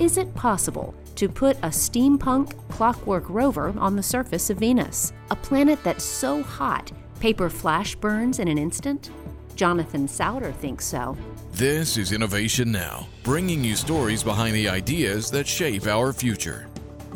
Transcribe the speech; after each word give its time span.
is 0.00 0.16
it 0.16 0.34
possible 0.34 0.94
to 1.14 1.28
put 1.28 1.58
a 1.58 1.68
steampunk 1.68 2.56
clockwork 2.70 3.28
rover 3.28 3.74
on 3.78 3.94
the 3.94 4.02
surface 4.02 4.48
of 4.48 4.56
Venus, 4.56 5.12
a 5.30 5.36
planet 5.36 5.78
that's 5.84 6.02
so 6.02 6.42
hot 6.42 6.90
paper 7.20 7.50
flash 7.50 7.94
burns 7.94 8.38
in 8.38 8.48
an 8.48 8.56
instant? 8.56 9.10
Jonathan 9.56 10.08
Sauder 10.08 10.52
thinks 10.52 10.86
so. 10.86 11.18
This 11.52 11.98
is 11.98 12.12
Innovation 12.12 12.72
Now, 12.72 13.06
bringing 13.22 13.62
you 13.62 13.76
stories 13.76 14.24
behind 14.24 14.54
the 14.54 14.70
ideas 14.70 15.30
that 15.32 15.46
shape 15.46 15.86
our 15.86 16.14
future. 16.14 16.66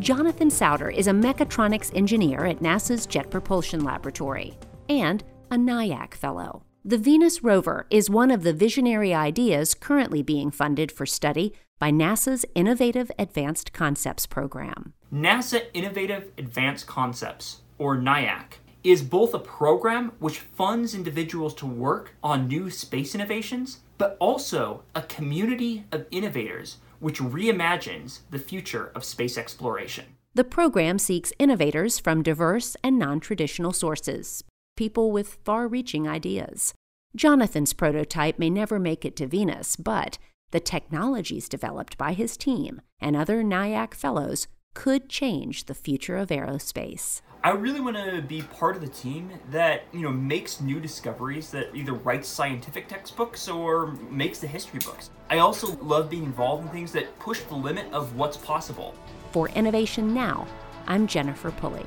Jonathan 0.00 0.50
Sauder 0.50 0.90
is 0.90 1.06
a 1.06 1.12
mechatronics 1.12 1.94
engineer 1.94 2.46
at 2.46 2.58
NASA's 2.58 3.06
Jet 3.06 3.30
Propulsion 3.30 3.84
Laboratory 3.84 4.58
and 4.88 5.22
a 5.52 5.54
NIAC 5.54 6.14
Fellow. 6.14 6.64
The 6.84 6.98
Venus 6.98 7.44
rover 7.44 7.86
is 7.90 8.10
one 8.10 8.32
of 8.32 8.42
the 8.42 8.52
visionary 8.52 9.14
ideas 9.14 9.72
currently 9.72 10.20
being 10.20 10.50
funded 10.50 10.90
for 10.90 11.06
study 11.06 11.52
by 11.78 11.92
NASA's 11.92 12.44
Innovative 12.56 13.08
Advanced 13.20 13.72
Concepts 13.72 14.26
program. 14.26 14.92
NASA 15.14 15.66
Innovative 15.74 16.32
Advanced 16.36 16.88
Concepts, 16.88 17.60
or 17.78 17.96
NIAC, 17.96 18.54
is 18.82 19.00
both 19.00 19.32
a 19.32 19.38
program 19.38 20.10
which 20.18 20.40
funds 20.40 20.92
individuals 20.92 21.54
to 21.54 21.66
work 21.66 22.16
on 22.20 22.48
new 22.48 22.68
space 22.68 23.14
innovations, 23.14 23.78
but 23.96 24.16
also 24.18 24.82
a 24.96 25.02
community 25.02 25.84
of 25.92 26.06
innovators 26.10 26.78
which 26.98 27.20
reimagines 27.20 28.22
the 28.32 28.40
future 28.40 28.90
of 28.96 29.04
space 29.04 29.38
exploration. 29.38 30.06
The 30.34 30.42
program 30.42 30.98
seeks 30.98 31.32
innovators 31.38 32.00
from 32.00 32.24
diverse 32.24 32.76
and 32.82 32.98
non 32.98 33.20
traditional 33.20 33.72
sources, 33.72 34.42
people 34.76 35.12
with 35.12 35.38
far 35.44 35.68
reaching 35.68 36.08
ideas. 36.08 36.74
Jonathan's 37.14 37.72
prototype 37.72 38.38
may 38.38 38.50
never 38.50 38.78
make 38.78 39.04
it 39.04 39.16
to 39.16 39.26
Venus, 39.26 39.76
but 39.76 40.18
the 40.50 40.60
technologies 40.60 41.48
developed 41.48 41.98
by 41.98 42.12
his 42.12 42.36
team 42.36 42.80
and 43.00 43.16
other 43.16 43.42
NIAC 43.42 43.94
fellows 43.94 44.48
could 44.74 45.08
change 45.08 45.66
the 45.66 45.74
future 45.74 46.16
of 46.16 46.28
aerospace. 46.28 47.20
I 47.44 47.50
really 47.50 47.80
want 47.80 47.96
to 47.96 48.22
be 48.22 48.42
part 48.42 48.76
of 48.76 48.82
the 48.82 48.88
team 48.88 49.32
that, 49.50 49.82
you 49.92 50.00
know, 50.00 50.12
makes 50.12 50.60
new 50.60 50.78
discoveries 50.78 51.50
that 51.50 51.74
either 51.74 51.92
writes 51.92 52.28
scientific 52.28 52.88
textbooks 52.88 53.48
or 53.48 53.88
makes 54.10 54.38
the 54.38 54.46
history 54.46 54.78
books. 54.84 55.10
I 55.28 55.38
also 55.38 55.76
love 55.78 56.08
being 56.08 56.24
involved 56.24 56.64
in 56.64 56.70
things 56.70 56.92
that 56.92 57.18
push 57.18 57.40
the 57.40 57.54
limit 57.54 57.92
of 57.92 58.14
what's 58.16 58.36
possible. 58.36 58.94
For 59.32 59.48
Innovation 59.50 60.14
Now, 60.14 60.46
I'm 60.86 61.06
Jennifer 61.06 61.50
Pulley. 61.50 61.86